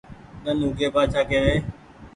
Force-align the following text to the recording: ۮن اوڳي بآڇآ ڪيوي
ۮن 0.43 0.57
اوڳي 0.65 0.87
بآڇآ 0.93 1.21
ڪيوي 1.29 1.55